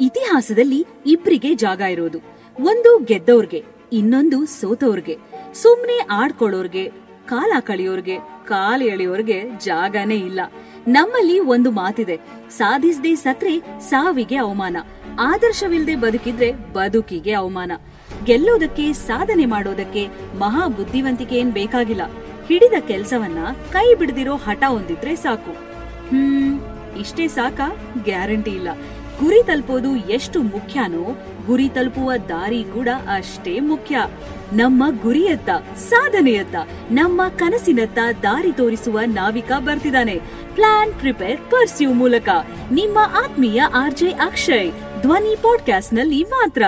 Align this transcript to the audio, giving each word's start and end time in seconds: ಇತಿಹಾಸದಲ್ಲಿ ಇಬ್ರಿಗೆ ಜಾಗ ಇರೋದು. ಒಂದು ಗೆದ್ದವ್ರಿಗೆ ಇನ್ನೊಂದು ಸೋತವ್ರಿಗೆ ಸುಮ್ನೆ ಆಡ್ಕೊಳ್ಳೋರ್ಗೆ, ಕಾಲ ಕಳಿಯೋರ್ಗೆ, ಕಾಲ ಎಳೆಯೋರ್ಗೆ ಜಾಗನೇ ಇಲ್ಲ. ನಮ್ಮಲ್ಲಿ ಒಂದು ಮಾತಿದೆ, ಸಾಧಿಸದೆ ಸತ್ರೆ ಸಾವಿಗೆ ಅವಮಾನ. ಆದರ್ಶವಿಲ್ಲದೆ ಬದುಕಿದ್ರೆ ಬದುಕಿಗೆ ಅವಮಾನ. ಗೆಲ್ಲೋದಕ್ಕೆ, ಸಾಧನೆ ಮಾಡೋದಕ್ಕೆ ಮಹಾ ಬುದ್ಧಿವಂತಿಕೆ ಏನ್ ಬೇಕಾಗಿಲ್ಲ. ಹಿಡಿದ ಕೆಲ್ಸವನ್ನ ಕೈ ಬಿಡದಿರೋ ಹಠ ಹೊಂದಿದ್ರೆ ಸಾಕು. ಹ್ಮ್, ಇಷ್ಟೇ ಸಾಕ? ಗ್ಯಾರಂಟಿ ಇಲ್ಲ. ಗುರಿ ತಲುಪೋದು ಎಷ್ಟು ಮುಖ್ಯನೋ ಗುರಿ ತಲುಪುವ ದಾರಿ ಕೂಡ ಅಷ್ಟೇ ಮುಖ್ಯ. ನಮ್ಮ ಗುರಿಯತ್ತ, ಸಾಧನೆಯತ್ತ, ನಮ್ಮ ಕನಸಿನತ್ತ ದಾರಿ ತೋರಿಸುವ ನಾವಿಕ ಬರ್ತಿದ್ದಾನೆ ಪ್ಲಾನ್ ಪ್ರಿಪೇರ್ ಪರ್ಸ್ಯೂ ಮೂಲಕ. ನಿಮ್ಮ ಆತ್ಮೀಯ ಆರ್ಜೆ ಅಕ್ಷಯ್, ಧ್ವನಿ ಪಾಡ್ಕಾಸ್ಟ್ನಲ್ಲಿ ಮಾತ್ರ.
ಇತಿಹಾಸದಲ್ಲಿ 0.00 0.86
ಇಬ್ರಿಗೆ 1.06 1.54
ಜಾಗ 1.54 1.80
ಇರೋದು. 1.80 2.18
ಒಂದು 2.60 2.98
ಗೆದ್ದವ್ರಿಗೆ 2.98 3.64
ಇನ್ನೊಂದು 3.92 4.46
ಸೋತವ್ರಿಗೆ 4.46 5.18
ಸುಮ್ನೆ 5.54 5.98
ಆಡ್ಕೊಳ್ಳೋರ್ಗೆ, 6.10 6.88
ಕಾಲ 7.26 7.52
ಕಳಿಯೋರ್ಗೆ, 7.60 8.18
ಕಾಲ 8.46 8.82
ಎಳೆಯೋರ್ಗೆ 8.82 9.42
ಜಾಗನೇ 9.64 10.16
ಇಲ್ಲ. 10.16 10.40
ನಮ್ಮಲ್ಲಿ 10.88 11.38
ಒಂದು 11.38 11.70
ಮಾತಿದೆ, 11.70 12.20
ಸಾಧಿಸದೆ 12.50 13.14
ಸತ್ರೆ 13.14 13.80
ಸಾವಿಗೆ 13.80 14.36
ಅವಮಾನ. 14.36 14.76
ಆದರ್ಶವಿಲ್ಲದೆ 15.20 15.96
ಬದುಕಿದ್ರೆ 15.96 16.52
ಬದುಕಿಗೆ 16.52 17.32
ಅವಮಾನ. 17.32 17.72
ಗೆಲ್ಲೋದಕ್ಕೆ, 18.24 18.92
ಸಾಧನೆ 18.92 19.46
ಮಾಡೋದಕ್ಕೆ 19.46 20.08
ಮಹಾ 20.38 20.68
ಬುದ್ಧಿವಂತಿಕೆ 20.68 21.36
ಏನ್ 21.36 21.52
ಬೇಕಾಗಿಲ್ಲ. 21.52 22.02
ಹಿಡಿದ 22.46 22.72
ಕೆಲ್ಸವನ್ನ 22.80 23.38
ಕೈ 23.72 23.94
ಬಿಡದಿರೋ 23.94 24.36
ಹಠ 24.36 24.64
ಹೊಂದಿದ್ರೆ 24.68 25.16
ಸಾಕು. 25.16 25.50
ಹ್ಮ್, 26.08 26.60
ಇಷ್ಟೇ 26.98 27.28
ಸಾಕ? 27.28 27.60
ಗ್ಯಾರಂಟಿ 28.04 28.50
ಇಲ್ಲ. 28.50 28.68
ಗುರಿ 29.22 29.42
ತಲುಪೋದು 29.42 29.96
ಎಷ್ಟು 29.96 30.42
ಮುಖ್ಯನೋ 30.42 31.18
ಗುರಿ 31.46 31.68
ತಲುಪುವ 31.68 32.12
ದಾರಿ 32.28 32.64
ಕೂಡ 32.74 32.88
ಅಷ್ಟೇ 33.14 33.60
ಮುಖ್ಯ. 33.60 34.06
ನಮ್ಮ 34.52 34.84
ಗುರಿಯತ್ತ, 35.02 35.50
ಸಾಧನೆಯತ್ತ, 35.76 36.56
ನಮ್ಮ 36.90 37.28
ಕನಸಿನತ್ತ 37.28 37.98
ದಾರಿ 38.22 38.52
ತೋರಿಸುವ 38.52 39.00
ನಾವಿಕ 39.06 39.52
ಬರ್ತಿದ್ದಾನೆ 39.52 40.20
ಪ್ಲಾನ್ 40.54 40.94
ಪ್ರಿಪೇರ್ 40.94 41.40
ಪರ್ಸ್ಯೂ 41.40 41.92
ಮೂಲಕ. 41.92 42.28
ನಿಮ್ಮ 42.72 42.98
ಆತ್ಮೀಯ 43.24 43.62
ಆರ್ಜೆ 43.62 44.10
ಅಕ್ಷಯ್, 44.10 44.72
ಧ್ವನಿ 45.00 45.36
ಪಾಡ್ಕಾಸ್ಟ್ನಲ್ಲಿ 45.36 46.22
ಮಾತ್ರ. 46.22 46.62